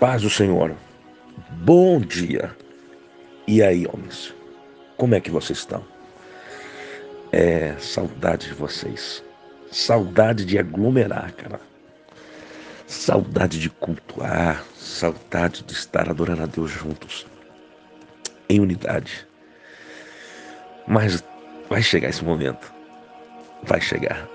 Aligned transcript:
Paz 0.00 0.22
do 0.22 0.30
Senhor. 0.30 0.76
Bom 1.64 1.98
dia. 1.98 2.54
E 3.48 3.60
aí, 3.60 3.84
homens? 3.84 4.32
Como 4.96 5.16
é 5.16 5.20
que 5.20 5.28
vocês 5.28 5.58
estão? 5.58 5.84
É, 7.32 7.74
saudade 7.80 8.46
de 8.46 8.54
vocês. 8.54 9.24
Saudade 9.72 10.44
de 10.44 10.56
aglomerar, 10.56 11.32
cara. 11.32 11.60
Saudade 12.86 13.58
de 13.58 13.68
cultuar, 13.68 14.64
saudade 14.76 15.64
de 15.64 15.72
estar 15.72 16.08
adorando 16.08 16.44
a 16.44 16.46
Deus 16.46 16.70
juntos, 16.70 17.26
em 18.48 18.60
unidade. 18.60 19.26
Mas 20.86 21.24
vai 21.68 21.82
chegar 21.82 22.10
esse 22.10 22.24
momento. 22.24 22.72
Vai 23.64 23.80
chegar. 23.80 24.28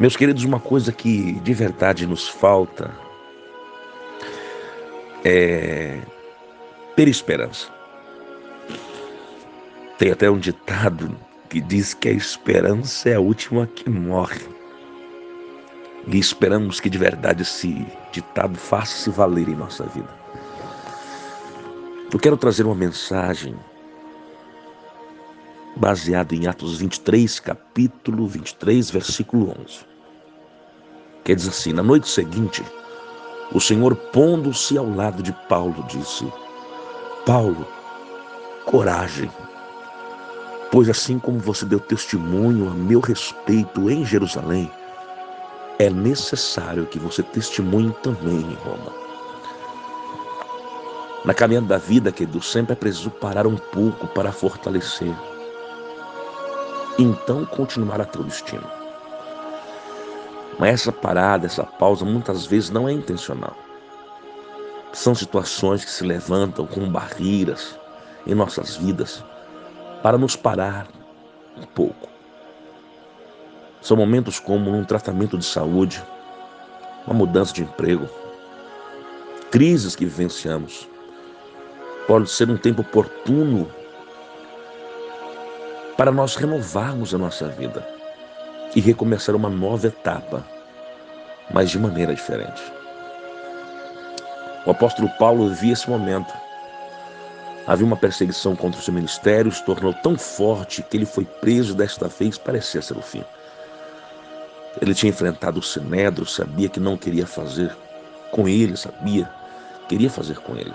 Meus 0.00 0.16
queridos, 0.16 0.44
uma 0.44 0.58
coisa 0.58 0.92
que 0.92 1.34
de 1.40 1.52
verdade 1.52 2.06
nos 2.06 2.26
falta 2.26 3.05
é 5.28 5.98
ter 6.94 7.08
esperança. 7.08 7.68
Tem 9.98 10.12
até 10.12 10.30
um 10.30 10.38
ditado 10.38 11.16
que 11.48 11.60
diz 11.60 11.94
que 11.94 12.08
a 12.08 12.12
esperança 12.12 13.08
é 13.08 13.14
a 13.14 13.20
última 13.20 13.66
que 13.66 13.90
morre. 13.90 14.46
E 16.06 16.16
esperamos 16.16 16.78
que 16.78 16.88
de 16.88 16.96
verdade 16.96 17.42
esse 17.42 17.84
ditado 18.12 18.56
faça 18.56 18.96
se 18.96 19.10
valer 19.10 19.48
em 19.48 19.56
nossa 19.56 19.84
vida. 19.86 20.08
Eu 22.12 22.20
quero 22.20 22.36
trazer 22.36 22.62
uma 22.62 22.74
mensagem 22.74 23.56
baseada 25.74 26.36
em 26.36 26.46
Atos 26.46 26.78
23, 26.78 27.40
capítulo 27.40 28.28
23, 28.28 28.90
versículo 28.90 29.52
11. 29.60 29.80
Que 31.24 31.34
diz 31.34 31.48
assim: 31.48 31.72
Na 31.72 31.82
noite 31.82 32.08
seguinte, 32.08 32.62
o 33.52 33.60
Senhor, 33.60 33.94
pondo-se 33.94 34.76
ao 34.76 34.88
lado 34.88 35.22
de 35.22 35.32
Paulo, 35.48 35.84
disse: 35.88 36.30
Paulo, 37.24 37.66
coragem, 38.64 39.30
pois 40.70 40.88
assim 40.88 41.18
como 41.18 41.38
você 41.38 41.64
deu 41.64 41.78
testemunho 41.78 42.68
a 42.68 42.74
meu 42.74 43.00
respeito 43.00 43.88
em 43.90 44.04
Jerusalém, 44.04 44.70
é 45.78 45.88
necessário 45.90 46.86
que 46.86 46.98
você 46.98 47.22
testemunhe 47.22 47.94
também 48.02 48.40
em 48.40 48.54
Roma. 48.54 48.92
Na 51.24 51.34
caminhada 51.34 51.66
da 51.66 51.78
vida, 51.78 52.12
querido, 52.12 52.40
sempre 52.40 52.72
é 52.72 52.76
preciso 52.76 53.10
parar 53.10 53.46
um 53.46 53.56
pouco 53.56 54.06
para 54.06 54.30
fortalecer. 54.32 55.14
Então 56.98 57.44
continuar 57.44 58.00
a 58.00 58.04
teu 58.04 58.22
destino. 58.22 58.75
Mas 60.58 60.80
essa 60.80 60.92
parada, 60.92 61.46
essa 61.46 61.64
pausa, 61.64 62.04
muitas 62.04 62.46
vezes 62.46 62.70
não 62.70 62.88
é 62.88 62.92
intencional. 62.92 63.56
São 64.92 65.14
situações 65.14 65.84
que 65.84 65.90
se 65.90 66.04
levantam 66.04 66.66
como 66.66 66.90
barreiras 66.90 67.78
em 68.26 68.34
nossas 68.34 68.76
vidas 68.76 69.22
para 70.02 70.16
nos 70.16 70.34
parar 70.34 70.86
um 71.56 71.64
pouco. 71.66 72.08
São 73.82 73.96
momentos 73.96 74.40
como 74.40 74.74
um 74.74 74.84
tratamento 74.84 75.36
de 75.36 75.44
saúde, 75.44 76.02
uma 77.06 77.14
mudança 77.14 77.52
de 77.52 77.62
emprego, 77.62 78.08
crises 79.50 79.94
que 79.94 80.06
vivenciamos. 80.06 80.88
Pode 82.06 82.30
ser 82.30 82.48
um 82.50 82.56
tempo 82.56 82.80
oportuno 82.80 83.68
para 85.96 86.10
nós 86.10 86.36
renovarmos 86.36 87.14
a 87.14 87.18
nossa 87.18 87.48
vida 87.48 87.95
e 88.76 88.80
recomeçar 88.80 89.34
uma 89.34 89.48
nova 89.48 89.86
etapa, 89.86 90.44
mas 91.50 91.70
de 91.70 91.78
maneira 91.78 92.14
diferente. 92.14 92.62
O 94.66 94.70
apóstolo 94.70 95.08
Paulo 95.18 95.48
via 95.54 95.72
esse 95.72 95.88
momento. 95.88 96.32
Havia 97.66 97.86
uma 97.86 97.96
perseguição 97.96 98.54
contra 98.54 98.78
o 98.78 98.82
seu 98.82 98.92
ministério, 98.92 99.50
se 99.50 99.64
tornou 99.64 99.94
tão 99.94 100.18
forte 100.18 100.82
que 100.82 100.96
ele 100.96 101.06
foi 101.06 101.24
preso 101.24 101.74
desta 101.74 102.06
vez 102.06 102.36
parecia 102.36 102.82
ser 102.82 102.98
o 102.98 103.02
fim. 103.02 103.24
Ele 104.80 104.94
tinha 104.94 105.08
enfrentado 105.08 105.58
o 105.58 105.62
Sinédrio, 105.62 106.26
sabia 106.26 106.68
que 106.68 106.78
não 106.78 106.98
queria 106.98 107.26
fazer 107.26 107.74
com 108.30 108.46
ele, 108.46 108.76
sabia, 108.76 109.28
queria 109.88 110.10
fazer 110.10 110.38
com 110.40 110.54
ele. 110.54 110.74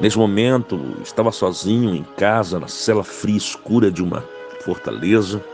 Nesse 0.00 0.16
momento, 0.16 0.96
estava 1.02 1.30
sozinho 1.30 1.94
em 1.94 2.02
casa, 2.16 2.58
na 2.58 2.68
cela 2.68 3.04
fria 3.04 3.34
e 3.34 3.38
escura 3.38 3.90
de 3.90 4.02
uma 4.02 4.24
fortaleza 4.64 5.44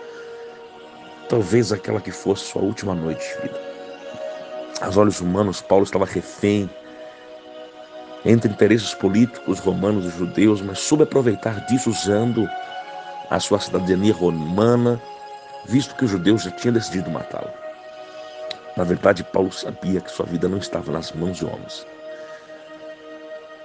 talvez 1.31 1.73
aquela 1.73 2.01
que 2.01 2.11
fosse 2.11 2.47
sua 2.47 2.61
última 2.61 2.93
noite 2.93 3.21
de 3.21 3.43
vida. 3.43 3.61
Aos 4.81 4.97
olhos 4.97 5.21
humanos, 5.21 5.63
Paulo 5.63 5.85
estava 5.85 6.05
refém 6.05 6.69
entre 8.25 8.51
interesses 8.51 8.93
políticos 8.93 9.61
romanos 9.61 10.05
e 10.05 10.19
judeus, 10.19 10.61
mas 10.61 10.81
soube 10.81 11.05
aproveitar 11.05 11.65
disso 11.67 11.89
usando 11.89 12.49
a 13.31 13.39
sua 13.39 13.61
cidadania 13.61 14.13
romana, 14.13 15.01
visto 15.67 15.95
que 15.95 16.05
os 16.05 16.11
judeus 16.11 16.43
já 16.43 16.51
tinham 16.51 16.75
decidido 16.75 17.09
matá-lo. 17.11 17.51
Na 18.77 18.83
verdade, 18.83 19.23
Paulo 19.23 19.53
sabia 19.53 20.01
que 20.01 20.11
sua 20.11 20.27
vida 20.27 20.49
não 20.49 20.59
estava 20.59 20.91
nas 20.91 21.13
mãos 21.13 21.37
de 21.37 21.45
homens. 21.45 21.87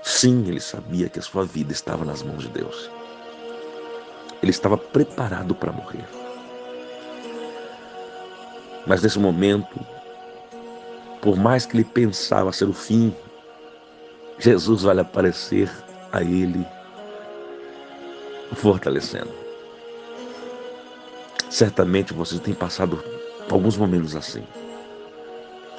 Sim, 0.04 0.48
ele 0.48 0.62
sabia 0.62 1.10
que 1.10 1.18
a 1.18 1.24
sua 1.24 1.46
vida 1.46 1.74
estava 1.74 2.06
nas 2.06 2.22
mãos 2.22 2.44
de 2.44 2.50
Deus. 2.50 2.92
Ele 4.44 4.52
estava 4.52 4.78
preparado 4.78 5.56
para 5.56 5.72
morrer. 5.72 6.25
Mas 8.86 9.02
nesse 9.02 9.18
momento, 9.18 9.80
por 11.22 11.36
mais 11.36 11.66
que 11.66 11.76
ele 11.76 11.84
pensava 11.84 12.52
ser 12.52 12.66
o 12.66 12.74
fim, 12.74 13.14
Jesus 14.38 14.84
vai 14.84 14.98
aparecer 15.00 15.72
a 16.12 16.22
ele, 16.22 16.66
fortalecendo. 18.54 19.34
Certamente 21.50 22.14
você 22.14 22.38
tem 22.38 22.54
passado 22.54 23.04
alguns 23.50 23.78
momentos 23.78 24.16
assim. 24.16 24.44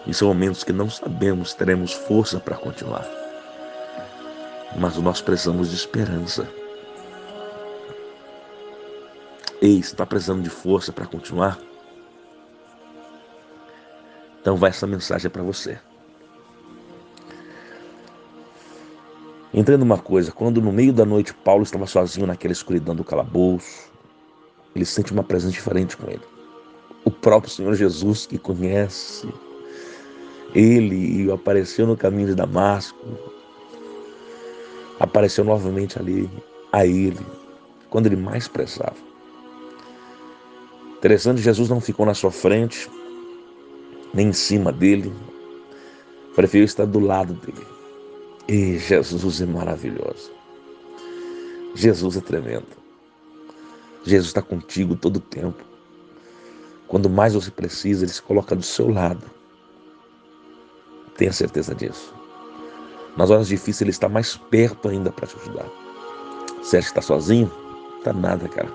E 0.06 0.14
são 0.14 0.28
momentos 0.28 0.64
que 0.64 0.72
não 0.72 0.88
sabemos 0.88 1.50
se 1.50 1.56
teremos 1.56 1.92
força 1.92 2.40
para 2.40 2.56
continuar. 2.56 3.06
Mas 4.78 4.96
nós 4.96 5.20
precisamos 5.20 5.70
de 5.70 5.76
esperança. 5.76 6.48
Ei, 9.60 9.78
está 9.78 10.06
precisando 10.06 10.42
de 10.42 10.50
força 10.50 10.92
para 10.92 11.06
continuar? 11.06 11.58
Então 14.46 14.56
vai 14.56 14.70
essa 14.70 14.86
mensagem 14.86 15.28
para 15.28 15.42
você. 15.42 15.76
Entenda 19.52 19.82
uma 19.82 19.98
coisa, 19.98 20.30
quando 20.30 20.62
no 20.62 20.72
meio 20.72 20.92
da 20.92 21.04
noite 21.04 21.34
Paulo 21.34 21.64
estava 21.64 21.84
sozinho 21.84 22.28
naquela 22.28 22.52
escuridão 22.52 22.94
do 22.94 23.02
calabouço, 23.02 23.90
ele 24.72 24.84
sente 24.84 25.12
uma 25.12 25.24
presença 25.24 25.52
diferente 25.52 25.96
com 25.96 26.08
ele. 26.08 26.22
O 27.04 27.10
próprio 27.10 27.52
Senhor 27.52 27.74
Jesus 27.74 28.24
que 28.24 28.38
conhece 28.38 29.28
ele 30.54 31.24
e 31.24 31.32
apareceu 31.32 31.84
no 31.84 31.96
caminho 31.96 32.28
de 32.28 32.36
Damasco, 32.36 32.96
apareceu 35.00 35.42
novamente 35.42 35.98
ali 35.98 36.30
a 36.70 36.86
ele, 36.86 37.26
quando 37.90 38.06
ele 38.06 38.14
mais 38.14 38.46
precisava. 38.46 38.94
Interessante, 40.98 41.42
Jesus 41.42 41.68
não 41.68 41.80
ficou 41.80 42.06
na 42.06 42.14
sua 42.14 42.30
frente, 42.30 42.88
nem 44.16 44.28
em 44.28 44.32
cima 44.32 44.72
dele. 44.72 45.12
Prefiro 46.34 46.64
estar 46.64 46.86
do 46.86 46.98
lado 46.98 47.34
dele. 47.34 47.66
E 48.48 48.78
Jesus 48.78 49.40
é 49.42 49.46
maravilhoso. 49.46 50.32
Jesus 51.74 52.16
é 52.16 52.20
tremendo. 52.20 52.66
Jesus 54.04 54.28
está 54.28 54.40
contigo 54.40 54.96
todo 54.96 55.16
o 55.16 55.20
tempo. 55.20 55.62
Quando 56.88 57.10
mais 57.10 57.34
você 57.34 57.50
precisa, 57.50 58.04
ele 58.04 58.12
se 58.12 58.22
coloca 58.22 58.56
do 58.56 58.62
seu 58.62 58.88
lado. 58.88 59.22
Tenha 61.16 61.32
certeza 61.32 61.74
disso. 61.74 62.14
Nas 63.16 63.30
horas 63.30 63.48
difíceis, 63.48 63.82
ele 63.82 63.90
está 63.90 64.08
mais 64.08 64.36
perto 64.36 64.88
ainda 64.88 65.10
para 65.10 65.26
te 65.26 65.36
ajudar. 65.36 65.66
Você 66.62 66.78
acha 66.78 66.86
que 66.86 66.98
está 66.98 67.02
sozinho? 67.02 67.50
Está 67.98 68.12
nada, 68.12 68.48
cara. 68.48 68.72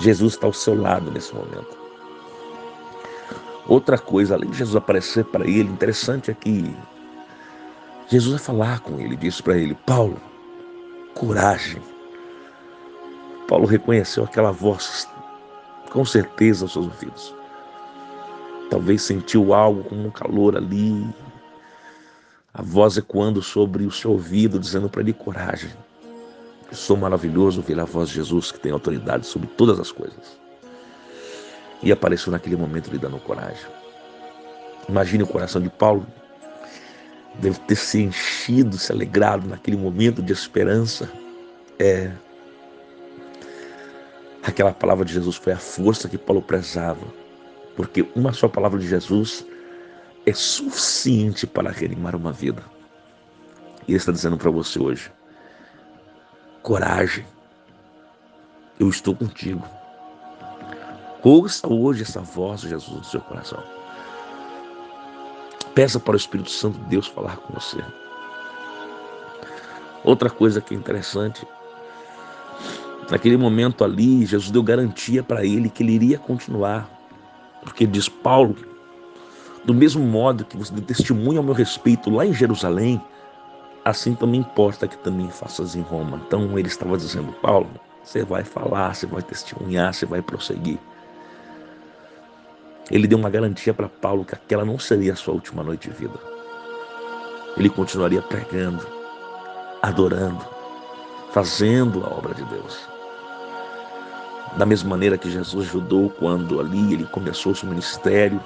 Jesus 0.00 0.34
está 0.34 0.46
ao 0.46 0.52
seu 0.52 0.80
lado 0.80 1.10
nesse 1.10 1.34
momento. 1.34 1.85
Outra 3.68 3.98
coisa, 3.98 4.34
além 4.34 4.50
de 4.50 4.58
Jesus 4.58 4.76
aparecer 4.76 5.24
para 5.24 5.44
ele, 5.44 5.68
interessante 5.68 6.30
é 6.30 6.34
que 6.34 6.74
Jesus 8.08 8.34
vai 8.36 8.40
falar 8.40 8.80
com 8.80 9.00
ele, 9.00 9.16
disse 9.16 9.42
para 9.42 9.56
ele: 9.56 9.76
Paulo, 9.84 10.20
coragem. 11.14 11.82
Paulo 13.48 13.66
reconheceu 13.66 14.24
aquela 14.24 14.52
voz 14.52 15.08
com 15.90 16.04
certeza 16.04 16.64
aos 16.64 16.72
seus 16.72 16.86
ouvidos. 16.86 17.34
Talvez 18.70 19.02
sentiu 19.02 19.52
algo 19.52 19.84
como 19.84 20.06
um 20.06 20.10
calor 20.10 20.56
ali. 20.56 21.06
A 22.54 22.62
voz 22.62 22.96
ecoando 22.96 23.42
sobre 23.42 23.84
o 23.84 23.90
seu 23.90 24.12
ouvido, 24.12 24.58
dizendo 24.58 24.88
para 24.88 25.00
ele: 25.00 25.12
coragem. 25.12 25.70
Eu 26.70 26.76
sou 26.76 26.96
maravilhoso 26.96 27.60
ouvir 27.60 27.78
a 27.78 27.84
voz 27.84 28.08
de 28.08 28.16
Jesus 28.16 28.52
que 28.52 28.60
tem 28.60 28.72
autoridade 28.72 29.26
sobre 29.26 29.48
todas 29.48 29.78
as 29.80 29.90
coisas. 29.90 30.45
E 31.82 31.92
apareceu 31.92 32.32
naquele 32.32 32.56
momento 32.56 32.90
lhe 32.90 32.98
dando 32.98 33.18
coragem. 33.18 33.66
Imagine 34.88 35.22
o 35.22 35.26
coração 35.26 35.60
de 35.60 35.68
Paulo 35.68 36.06
deve 37.38 37.58
ter 37.60 37.76
se 37.76 38.02
enchido, 38.02 38.78
se 38.78 38.92
alegrado 38.92 39.46
naquele 39.46 39.76
momento 39.76 40.22
de 40.22 40.32
esperança. 40.32 41.10
É. 41.78 42.10
Aquela 44.42 44.72
palavra 44.72 45.04
de 45.04 45.12
Jesus 45.12 45.36
foi 45.36 45.52
a 45.52 45.58
força 45.58 46.08
que 46.08 46.16
Paulo 46.16 46.40
prezava, 46.40 47.04
porque 47.76 48.06
uma 48.14 48.32
só 48.32 48.48
palavra 48.48 48.78
de 48.78 48.86
Jesus 48.86 49.44
é 50.24 50.32
suficiente 50.32 51.46
para 51.46 51.70
reanimar 51.70 52.14
uma 52.14 52.32
vida. 52.32 52.62
E 53.86 53.92
ele 53.92 53.98
está 53.98 54.12
dizendo 54.12 54.36
para 54.36 54.50
você 54.50 54.78
hoje: 54.78 55.10
coragem, 56.62 57.26
eu 58.78 58.88
estou 58.88 59.14
contigo. 59.14 59.64
Ouça 61.28 61.66
hoje 61.66 62.04
essa 62.04 62.20
voz 62.20 62.60
de 62.60 62.68
Jesus 62.68 62.98
no 62.98 63.02
seu 63.02 63.20
coração. 63.20 63.60
Peça 65.74 65.98
para 65.98 66.12
o 66.12 66.16
Espírito 66.16 66.50
Santo 66.50 66.78
de 66.78 66.84
Deus 66.84 67.08
falar 67.08 67.36
com 67.38 67.52
você. 67.52 67.78
Outra 70.04 70.30
coisa 70.30 70.60
que 70.60 70.72
é 70.72 70.76
interessante, 70.76 71.44
naquele 73.10 73.36
momento 73.36 73.82
ali, 73.82 74.24
Jesus 74.24 74.52
deu 74.52 74.62
garantia 74.62 75.20
para 75.20 75.44
ele 75.44 75.68
que 75.68 75.82
ele 75.82 75.94
iria 75.94 76.16
continuar. 76.16 76.88
Porque 77.60 77.88
diz 77.88 78.08
Paulo, 78.08 78.54
do 79.64 79.74
mesmo 79.74 80.04
modo 80.06 80.44
que 80.44 80.56
você 80.56 80.72
deu 80.72 80.84
testemunho 80.84 81.38
ao 81.38 81.44
meu 81.44 81.54
respeito 81.54 82.08
lá 82.08 82.24
em 82.24 82.32
Jerusalém, 82.32 83.02
assim 83.84 84.14
também 84.14 84.42
importa 84.42 84.86
que 84.86 84.96
também 84.98 85.28
faças 85.28 85.74
em 85.74 85.82
Roma. 85.82 86.22
Então 86.24 86.56
ele 86.56 86.68
estava 86.68 86.96
dizendo, 86.96 87.32
Paulo, 87.42 87.68
você 88.04 88.22
vai 88.22 88.44
falar, 88.44 88.94
você 88.94 89.06
vai 89.06 89.22
testemunhar, 89.22 89.92
você 89.92 90.06
vai 90.06 90.22
prosseguir. 90.22 90.78
Ele 92.90 93.08
deu 93.08 93.18
uma 93.18 93.30
garantia 93.30 93.74
para 93.74 93.88
Paulo 93.88 94.24
que 94.24 94.34
aquela 94.34 94.64
não 94.64 94.78
seria 94.78 95.12
a 95.12 95.16
sua 95.16 95.34
última 95.34 95.62
noite 95.62 95.88
de 95.88 95.96
vida. 95.96 96.18
Ele 97.56 97.68
continuaria 97.68 98.22
pregando, 98.22 98.86
adorando, 99.82 100.44
fazendo 101.32 102.04
a 102.04 102.08
obra 102.08 102.34
de 102.34 102.44
Deus. 102.44 102.78
Da 104.56 104.64
mesma 104.64 104.90
maneira 104.90 105.18
que 105.18 105.30
Jesus 105.30 105.68
ajudou 105.68 106.10
quando 106.10 106.60
ali 106.60 106.94
ele 106.94 107.04
começou 107.04 107.52
o 107.52 107.56
seu 107.56 107.68
ministério, 107.68 108.40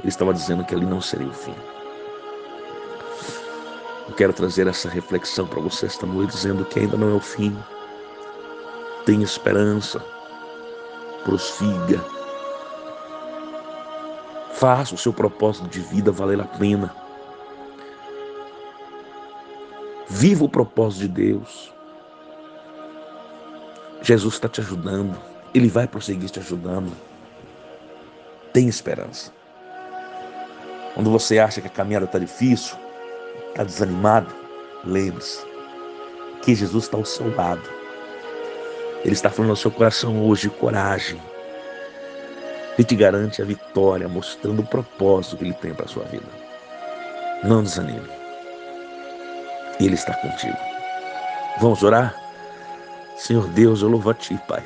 ele 0.00 0.08
estava 0.08 0.32
dizendo 0.32 0.64
que 0.64 0.74
ali 0.74 0.86
não 0.86 1.00
seria 1.00 1.28
o 1.28 1.34
fim. 1.34 1.54
Eu 4.08 4.14
quero 4.16 4.32
trazer 4.32 4.66
essa 4.66 4.88
reflexão 4.88 5.46
para 5.46 5.60
você 5.60 5.86
esta 5.86 6.06
noite, 6.06 6.32
dizendo 6.32 6.64
que 6.64 6.80
ainda 6.80 6.96
não 6.96 7.10
é 7.10 7.14
o 7.14 7.20
fim. 7.20 7.56
Tem 9.04 9.22
esperança, 9.22 10.00
prossiga, 11.24 12.04
Faça 14.62 14.94
o 14.94 14.98
seu 14.98 15.12
propósito 15.12 15.66
de 15.66 15.80
vida 15.80 16.12
valer 16.12 16.40
a 16.40 16.44
pena. 16.44 16.94
Viva 20.08 20.44
o 20.44 20.48
propósito 20.48 21.00
de 21.00 21.08
Deus. 21.08 21.74
Jesus 24.02 24.34
está 24.34 24.48
te 24.48 24.60
ajudando. 24.60 25.18
Ele 25.52 25.68
vai 25.68 25.88
prosseguir 25.88 26.30
te 26.30 26.38
ajudando. 26.38 26.92
Tem 28.52 28.68
esperança. 28.68 29.32
Quando 30.94 31.10
você 31.10 31.40
acha 31.40 31.60
que 31.60 31.66
a 31.66 31.70
caminhada 31.70 32.04
está 32.04 32.20
difícil, 32.20 32.76
está 33.48 33.64
desanimado, 33.64 34.32
lembre-se 34.84 35.44
que 36.40 36.54
Jesus 36.54 36.84
está 36.84 36.96
ao 36.96 37.04
seu 37.04 37.34
lado. 37.34 37.68
Ele 39.04 39.14
está 39.14 39.28
falando 39.28 39.50
ao 39.50 39.56
seu 39.56 39.72
coração 39.72 40.24
hoje, 40.24 40.48
coragem. 40.48 41.20
Ele 42.78 42.84
te 42.84 42.96
garante 42.96 43.42
a 43.42 43.44
vitória, 43.44 44.08
mostrando 44.08 44.62
o 44.62 44.66
propósito 44.66 45.36
que 45.36 45.44
Ele 45.44 45.54
tem 45.54 45.74
para 45.74 45.84
a 45.84 45.88
sua 45.88 46.04
vida. 46.04 46.26
Não 47.44 47.62
desanime. 47.62 48.08
Ele 49.78 49.94
está 49.94 50.14
contigo. 50.14 50.56
Vamos 51.60 51.82
orar? 51.82 52.14
Senhor 53.16 53.46
Deus, 53.48 53.82
eu 53.82 53.88
louvo 53.88 54.10
a 54.10 54.14
Ti, 54.14 54.38
Pai. 54.48 54.62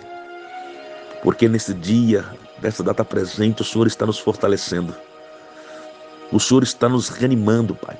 Porque 1.23 1.49
nesse 1.49 1.75
dia, 1.75 2.25
dessa 2.59 2.83
data 2.83 3.05
presente, 3.05 3.63
o 3.63 3.65
Senhor 3.65 3.87
está 3.87 4.07
nos 4.07 4.19
fortalecendo. 4.19 4.95
O 6.31 6.39
Senhor 6.39 6.63
está 6.63 6.89
nos 6.89 7.09
reanimando, 7.09 7.75
Pai. 7.75 7.97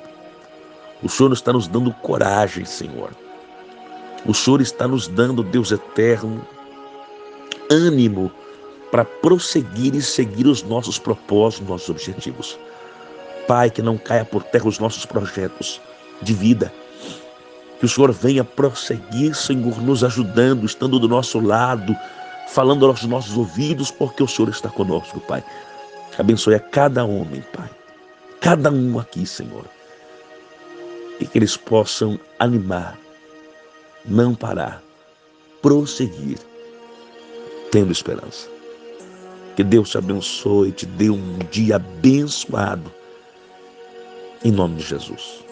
O 1.03 1.09
Senhor 1.09 1.33
está 1.33 1.51
nos 1.51 1.67
dando 1.67 1.91
coragem, 1.91 2.65
Senhor. 2.65 3.11
O 4.25 4.33
Senhor 4.33 4.61
está 4.61 4.87
nos 4.87 5.07
dando, 5.07 5.43
Deus 5.43 5.71
eterno, 5.71 6.45
ânimo 7.69 8.31
para 8.91 9.05
prosseguir 9.05 9.95
e 9.95 10.01
seguir 10.01 10.47
os 10.47 10.63
nossos 10.63 10.97
propósitos, 10.97 11.67
nossos 11.67 11.89
objetivos. 11.89 12.57
Pai, 13.47 13.69
que 13.69 13.81
não 13.81 13.97
caia 13.97 14.25
por 14.25 14.43
terra 14.43 14.67
os 14.67 14.79
nossos 14.79 15.05
projetos 15.05 15.81
de 16.21 16.33
vida. 16.33 16.71
Que 17.79 17.85
o 17.85 17.89
Senhor 17.89 18.11
venha 18.11 18.43
prosseguir, 18.43 19.35
Senhor, 19.35 19.81
nos 19.81 20.03
ajudando, 20.03 20.65
estando 20.65 20.99
do 20.99 21.07
nosso 21.07 21.39
lado, 21.39 21.95
falando 22.49 22.85
aos 22.85 23.03
nossos 23.03 23.37
ouvidos, 23.37 23.91
porque 23.91 24.23
o 24.23 24.27
Senhor 24.27 24.49
está 24.49 24.69
conosco, 24.69 25.19
Pai. 25.21 25.43
Abençoe 26.17 26.55
a 26.55 26.59
cada 26.59 27.05
homem, 27.05 27.43
Pai. 27.53 27.69
Cada 28.41 28.71
um 28.71 28.99
aqui, 28.99 29.25
Senhor. 29.25 29.65
E 31.19 31.25
que 31.25 31.37
eles 31.37 31.55
possam 31.55 32.19
animar, 32.39 32.97
não 34.05 34.33
parar, 34.33 34.81
prosseguir, 35.61 36.39
tendo 37.71 37.91
esperança. 37.91 38.56
Que 39.57 39.63
Deus 39.63 39.89
te 39.89 39.97
abençoe, 39.97 40.71
te 40.71 40.85
dê 40.85 41.09
um 41.09 41.39
dia 41.49 41.77
abençoado. 41.77 42.91
Em 44.45 44.51
nome 44.51 44.75
de 44.75 44.83
Jesus. 44.83 45.46